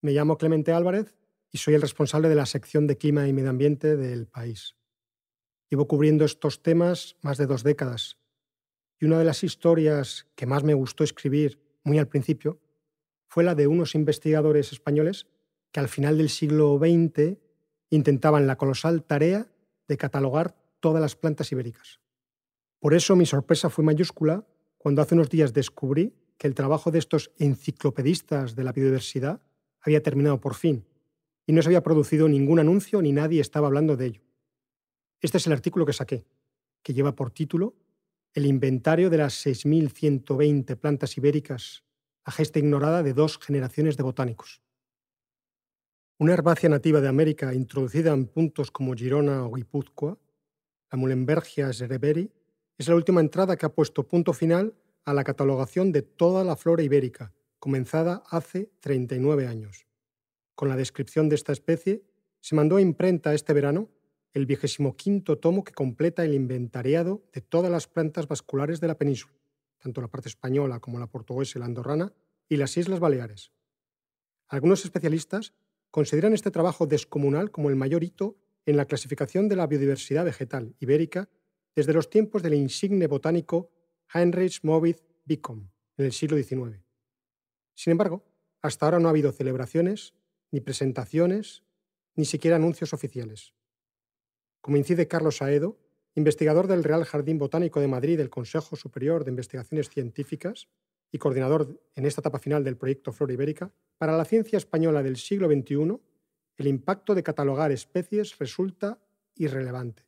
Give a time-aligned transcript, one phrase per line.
[0.00, 1.16] Me llamo Clemente Álvarez
[1.50, 4.76] y soy el responsable de la sección de Clima y Medio Ambiente del país.
[5.68, 8.16] Llevo cubriendo estos temas más de dos décadas
[9.00, 12.60] y una de las historias que más me gustó escribir muy al principio
[13.26, 15.26] fue la de unos investigadores españoles
[15.72, 17.36] que al final del siglo XX
[17.90, 19.50] intentaban la colosal tarea
[19.88, 21.98] de catalogar todas las plantas ibéricas.
[22.78, 24.46] Por eso mi sorpresa fue mayúscula
[24.76, 29.42] cuando hace unos días descubrí que el trabajo de estos enciclopedistas de la biodiversidad
[29.88, 30.84] había terminado por fin
[31.46, 34.22] y no se había producido ningún anuncio ni nadie estaba hablando de ello.
[35.20, 36.26] Este es el artículo que saqué,
[36.82, 37.74] que lleva por título
[38.34, 41.84] El inventario de las 6.120 plantas ibéricas,
[42.26, 44.62] la gesta ignorada de dos generaciones de botánicos.
[46.18, 50.18] Una herbácea nativa de América introducida en puntos como Girona o Guipúzcoa,
[50.90, 52.30] la Muhlenbergia zereberi,
[52.76, 54.74] es la última entrada que ha puesto punto final
[55.04, 59.86] a la catalogación de toda la flora ibérica, comenzada hace 39 años.
[60.54, 62.02] Con la descripción de esta especie,
[62.40, 63.90] se mandó a imprenta este verano
[64.32, 68.96] el vigésimo quinto tomo que completa el inventariado de todas las plantas vasculares de la
[68.96, 69.34] península,
[69.78, 72.12] tanto la parte española como la portuguesa y la andorrana,
[72.48, 73.52] y las Islas Baleares.
[74.48, 75.52] Algunos especialistas
[75.90, 80.74] consideran este trabajo descomunal como el mayor hito en la clasificación de la biodiversidad vegetal
[80.78, 81.28] ibérica
[81.74, 83.70] desde los tiempos del insigne botánico
[84.12, 86.87] Heinrich Moritz Bicom en el siglo XIX.
[87.78, 88.24] Sin embargo,
[88.60, 90.12] hasta ahora no ha habido celebraciones,
[90.50, 91.62] ni presentaciones,
[92.16, 93.54] ni siquiera anuncios oficiales.
[94.60, 95.78] Como incide Carlos Aedo,
[96.16, 100.66] investigador del Real Jardín Botánico de Madrid del Consejo Superior de Investigaciones Científicas
[101.12, 105.16] y coordinador en esta etapa final del proyecto Flora Ibérica, para la ciencia española del
[105.16, 106.00] siglo XXI,
[106.56, 108.98] el impacto de catalogar especies resulta
[109.36, 110.02] irrelevante.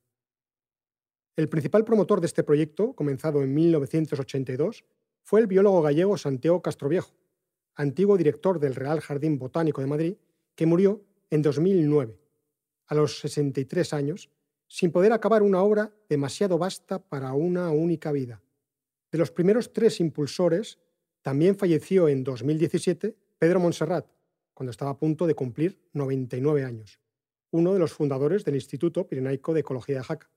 [1.37, 4.85] El principal promotor de este proyecto, comenzado en 1982,
[5.23, 7.15] fue el biólogo gallego Santiago Castroviejo,
[7.75, 10.17] antiguo director del Real Jardín Botánico de Madrid,
[10.55, 12.19] que murió en 2009,
[12.87, 14.31] a los 63 años,
[14.67, 18.43] sin poder acabar una obra demasiado vasta para una única vida.
[19.11, 20.79] De los primeros tres impulsores,
[21.23, 24.07] también falleció en 2017 Pedro Montserrat,
[24.55, 27.01] cuando estaba a punto de cumplir 99 años,
[27.51, 30.31] uno de los fundadores del Instituto Pirenaico de Ecología de Jaca.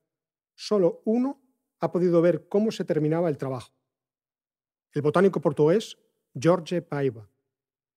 [0.55, 1.41] Solo uno
[1.79, 3.73] ha podido ver cómo se terminaba el trabajo.
[4.93, 5.97] El botánico portugués
[6.41, 7.29] Jorge Paiva,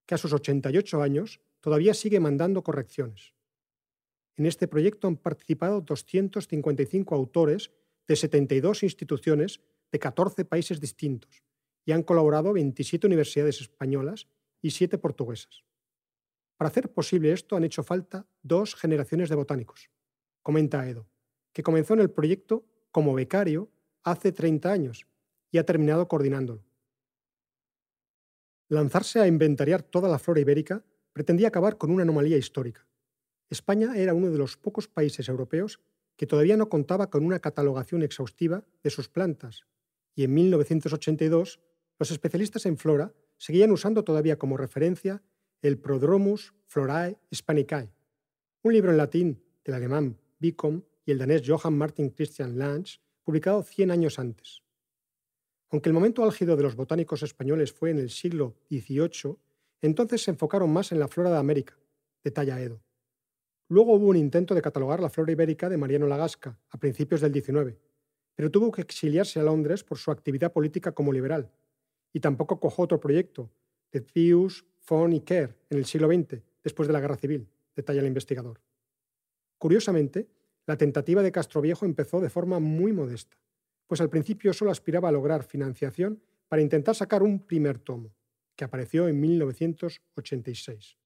[0.05, 3.35] que a sus 88 años todavía sigue mandando correcciones.
[4.37, 7.71] En este proyecto han participado 255 autores
[8.07, 9.61] de 72 instituciones
[9.91, 11.43] de 14 países distintos
[11.85, 14.29] y han colaborado 27 universidades españolas
[14.61, 15.65] y 7 portuguesas.
[16.57, 19.91] Para hacer posible esto han hecho falta dos generaciones de botánicos,
[20.43, 21.09] comenta Edo,
[21.53, 23.71] que comenzó en el proyecto como becario
[24.03, 25.07] hace 30 años
[25.51, 26.63] y ha terminado coordinándolo.
[28.69, 32.87] Lanzarse a inventariar toda la flora ibérica pretendía acabar con una anomalía histórica.
[33.49, 35.81] España era uno de los pocos países europeos
[36.17, 39.67] que todavía no contaba con una catalogación exhaustiva de sus plantas,
[40.15, 41.61] y en 1982
[41.99, 45.23] los especialistas en flora seguían usando todavía como referencia
[45.63, 47.93] el Prodromus florae hispanicae,
[48.63, 53.63] un libro en latín del alemán Bicom y el danés Johann Martin Christian Lange, publicado
[53.63, 54.66] 100 años antes.
[55.71, 59.37] Aunque el momento álgido de los botánicos españoles fue en el siglo XVIII,
[59.83, 61.77] entonces se enfocaron más en la flora de América,
[62.23, 62.81] detalla Edo.
[63.69, 67.33] Luego hubo un intento de catalogar la flora ibérica de Mariano Lagasca a principios del
[67.33, 67.77] XIX,
[68.37, 71.51] pero tuvo que exiliarse a Londres por su actividad política como liberal,
[72.13, 73.51] y tampoco cojó otro proyecto,
[73.91, 74.65] de Pius,
[75.11, 78.61] y Kerr, en el siglo XX, después de la Guerra Civil, detalla el investigador.
[79.59, 80.29] Curiosamente,
[80.65, 83.37] la tentativa de Castroviejo empezó de forma muy modesta
[83.87, 88.15] pues al principio solo aspiraba a lograr financiación para intentar sacar un primer tomo,
[88.55, 90.99] que apareció en 1986.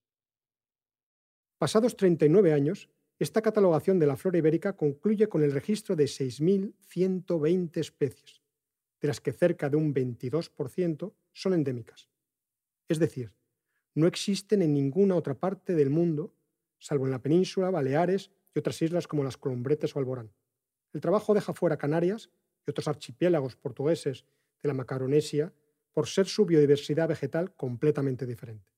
[1.59, 7.77] Pasados 39 años, esta catalogación de la flora ibérica concluye con el registro de 6.120
[7.77, 8.41] especies,
[9.01, 12.09] de las que cerca de un 22% son endémicas.
[12.89, 13.35] Es decir,
[13.95, 16.35] no existen en ninguna otra parte del mundo,
[16.79, 20.33] salvo en la península, Baleares y otras islas como las Colombretes o Alborán.
[20.93, 22.31] El trabajo deja fuera Canarias
[22.67, 24.25] y otros archipiélagos portugueses
[24.63, 25.53] de la Macaronesia
[25.93, 28.73] por ser su biodiversidad vegetal completamente diferente.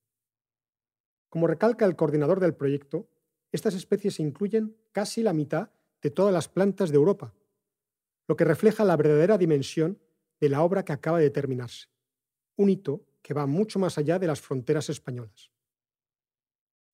[1.29, 3.09] Como recalca el coordinador del proyecto,
[3.53, 5.71] estas especies incluyen casi la mitad
[6.01, 7.35] de todas las plantas de Europa,
[8.29, 9.99] lo que refleja la verdadera dimensión
[10.41, 11.89] de la obra que acaba de terminarse,
[12.57, 15.51] un hito que va mucho más allá de las fronteras españolas.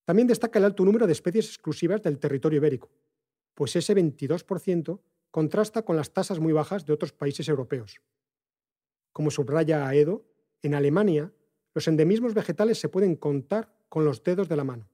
[0.04, 2.90] También destaca el alto número de especies exclusivas del territorio ibérico,
[3.54, 8.00] pues ese 22% contrasta con las tasas muy bajas de otros países europeos.
[9.12, 10.24] Como subraya Aedo,
[10.62, 11.32] en Alemania
[11.74, 14.88] los endemismos vegetales se pueden contar con los dedos de la mano.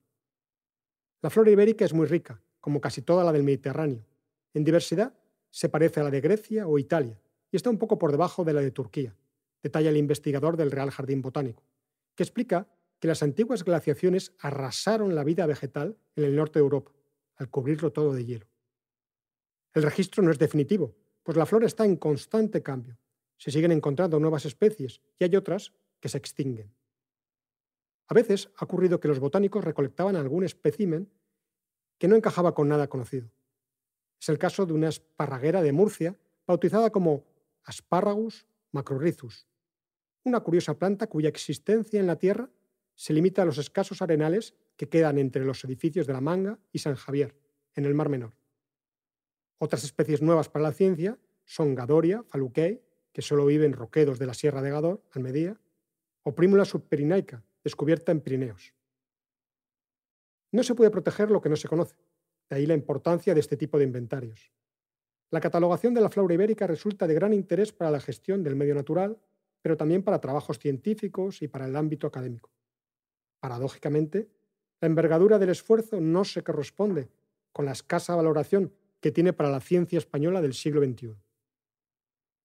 [1.23, 4.05] La flora ibérica es muy rica, como casi toda la del Mediterráneo.
[4.53, 5.15] En diversidad
[5.51, 7.21] se parece a la de Grecia o Italia
[7.51, 9.17] y está un poco por debajo de la de Turquía,
[9.63, 11.63] detalla el investigador del Real Jardín Botánico,
[12.15, 16.93] que explica que las antiguas glaciaciones arrasaron la vida vegetal en el norte de Europa,
[17.37, 18.47] al cubrirlo todo de hielo.
[19.75, 20.95] El registro no es definitivo,
[21.25, 22.97] pues la flora está en constante cambio.
[23.37, 26.73] Se siguen encontrando nuevas especies y hay otras que se extinguen.
[28.07, 31.11] A veces ha ocurrido que los botánicos recolectaban algún espécimen
[31.99, 33.31] que no encajaba con nada conocido.
[34.21, 36.17] Es el caso de una esparraguera de Murcia
[36.47, 37.25] bautizada como
[37.65, 39.47] Asparragus macrorhizus,
[40.25, 42.51] una curiosa planta cuya existencia en la Tierra
[42.95, 46.79] se limita a los escasos arenales que quedan entre los edificios de La Manga y
[46.79, 47.35] San Javier,
[47.75, 48.33] en el Mar Menor.
[49.65, 52.83] Otras especies nuevas para la ciencia son Gadoria, faluquei,
[53.15, 55.59] que solo vive en roquedos de la Sierra de Gador, Almedía,
[56.23, 58.75] o Primula subperinaica, descubierta en Pirineos.
[60.53, 61.97] No se puede proteger lo que no se conoce,
[62.51, 64.53] de ahí la importancia de este tipo de inventarios.
[65.31, 68.75] La catalogación de la flora ibérica resulta de gran interés para la gestión del medio
[68.75, 69.19] natural,
[69.63, 72.51] pero también para trabajos científicos y para el ámbito académico.
[73.41, 74.29] Paradójicamente,
[74.83, 77.09] la envergadura del esfuerzo no se corresponde
[77.51, 78.71] con la escasa valoración
[79.05, 81.15] que tiene para la ciencia española del siglo XXI.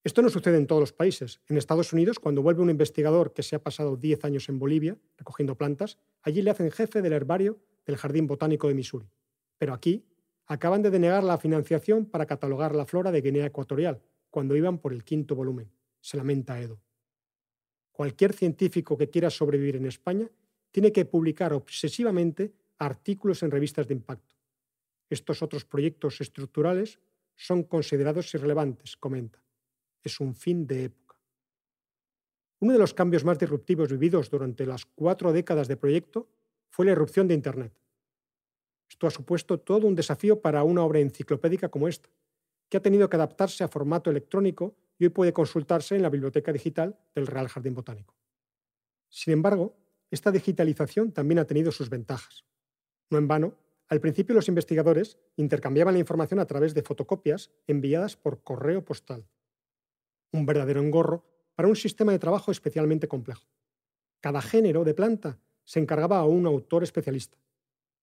[0.04, 1.40] Esto no sucede en todos los países.
[1.48, 4.98] En Estados Unidos, cuando vuelve un investigador que se ha pasado 10 años en Bolivia
[5.18, 9.10] recogiendo plantas, allí le hacen jefe del herbario del Jardín Botánico de Missouri.
[9.58, 10.06] Pero aquí
[10.48, 14.92] acaban de denegar la financiación para catalogar la flora de Guinea Ecuatorial, cuando iban por
[14.92, 15.72] el quinto volumen.
[16.02, 16.82] Se lamenta Edo.
[17.94, 20.30] Cualquier científico que quiera sobrevivir en España
[20.72, 24.39] tiene que publicar obsesivamente artículos en revistas de impacto.
[25.10, 27.00] Estos otros proyectos estructurales
[27.36, 29.42] son considerados irrelevantes, comenta.
[30.04, 31.16] Es un fin de época.
[32.60, 36.28] Uno de los cambios más disruptivos vividos durante las cuatro décadas de proyecto
[36.70, 37.74] fue la irrupción de Internet.
[38.90, 42.10] Esto ha supuesto todo un desafío para una obra enciclopédica como esta,
[42.68, 46.52] que ha tenido que adaptarse a formato electrónico y hoy puede consultarse en la biblioteca
[46.52, 48.16] digital del Real Jardín Botánico.
[49.08, 49.76] Sin embargo,
[50.12, 52.46] esta digitalización también ha tenido sus ventajas.
[53.10, 53.56] No en vano,
[53.90, 59.28] al principio los investigadores intercambiaban la información a través de fotocopias enviadas por correo postal.
[60.32, 61.26] Un verdadero engorro
[61.56, 63.50] para un sistema de trabajo especialmente complejo.
[64.22, 67.40] Cada género de planta se encargaba a un autor especialista,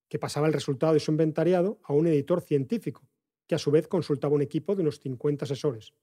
[0.09, 3.09] que pasaba el resultado de su inventariado a un editor científico,
[3.47, 5.95] que a su vez consultaba un equipo de unos 50 asesores,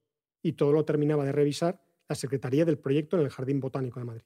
[0.41, 4.06] y todo lo terminaba de revisar la Secretaría del Proyecto en el Jardín Botánico de
[4.06, 4.25] Madrid.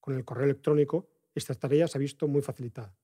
[0.00, 2.96] Con el correo electrónico, esta tarea se ha visto muy facilitada.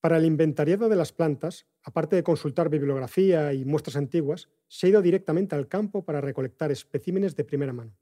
[0.00, 4.90] Para el inventariado de las plantas, aparte de consultar bibliografía y muestras antiguas, se ha
[4.90, 7.96] ido directamente al campo para recolectar especímenes de primera mano.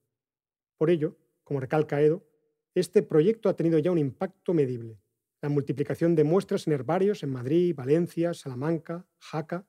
[0.76, 2.26] Por ello, como recalca Edo,
[2.74, 4.98] este proyecto ha tenido ya un impacto medible.
[5.40, 9.66] La multiplicación de muestras en herbarios en Madrid, Valencia, Salamanca, Jaca,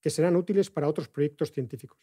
[0.00, 2.00] que serán útiles para otros proyectos científicos.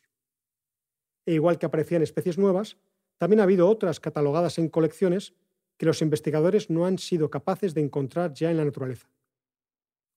[1.26, 2.78] E igual que aparecían especies nuevas,
[3.18, 5.34] también ha habido otras catalogadas en colecciones
[5.78, 9.10] que los investigadores no han sido capaces de encontrar ya en la naturaleza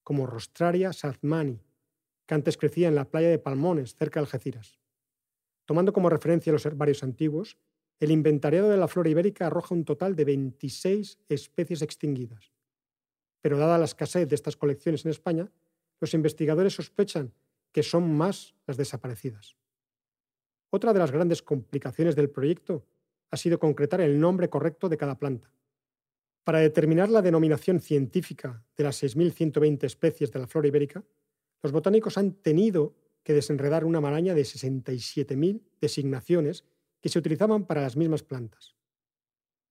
[0.02, 1.61] como Rostraria sazmani,
[2.26, 4.79] que antes crecía en la playa de Palmones, cerca de Algeciras.
[5.64, 7.58] Tomando como referencia los herbarios antiguos,
[8.00, 12.52] el inventariado de la flora ibérica arroja un total de 26 especies extinguidas.
[13.41, 15.50] Pero dada la escasez de estas colecciones en España,
[16.00, 17.33] los investigadores sospechan
[17.73, 19.57] que son más las desaparecidas.
[20.71, 22.87] Otra de las grandes complicaciones del proyecto
[23.30, 25.52] ha sido concretar el nombre correcto de cada planta.
[26.44, 31.04] Para determinar la denominación científica de las 6.120 especies de la flora ibérica,
[31.62, 36.64] los botánicos han tenido que desenredar una maraña de 67.000 designaciones
[37.00, 38.76] que se utilizaban para las mismas plantas.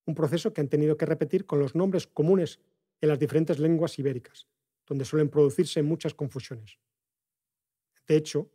[0.05, 2.59] Un proceso que han tenido que repetir con los nombres comunes
[3.01, 4.47] en las diferentes lenguas ibéricas,
[4.85, 6.79] donde suelen producirse muchas confusiones.
[8.07, 8.49] De hecho,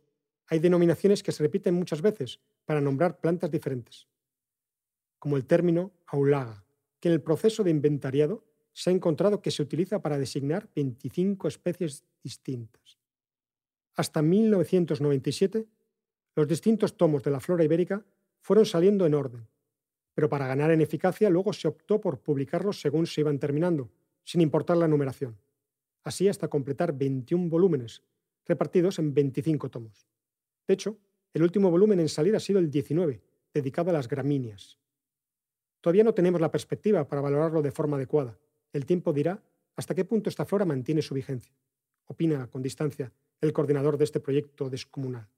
[0.47, 4.07] hay denominaciones que se repiten muchas veces para nombrar plantas diferentes,
[5.17, 6.64] como el término aulaga,
[7.07, 8.43] en el proceso de inventariado
[8.73, 12.99] se ha encontrado que se utiliza para designar 25 especies distintas.
[13.95, 15.65] Hasta 1997,
[16.35, 18.05] los distintos tomos de la flora ibérica
[18.41, 19.47] fueron saliendo en orden,
[20.13, 23.89] pero para ganar en eficacia luego se optó por publicarlos según se iban terminando,
[24.23, 25.37] sin importar la numeración,
[26.03, 28.03] así hasta completar 21 volúmenes,
[28.45, 30.07] repartidos en 25 tomos.
[30.67, 30.97] De hecho,
[31.33, 33.21] el último volumen en salir ha sido el 19,
[33.53, 34.79] dedicado a las gramíneas.
[35.85, 38.35] Todavía no tenemos la perspectiva para valorarlo de forma adecuada.
[38.73, 39.39] El tiempo dirá
[39.75, 41.53] hasta qué punto esta flora mantiene su vigencia.
[42.05, 45.29] Opina con distancia el coordinador de este proyecto descomunal.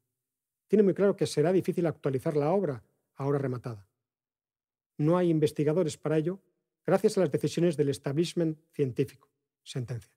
[0.69, 2.81] Tiene muy claro que será difícil actualizar la obra
[3.15, 3.89] ahora rematada.
[4.97, 6.39] No hay investigadores para ello
[6.85, 9.27] gracias a las decisiones del establishment científico.
[9.63, 10.13] Sentencia.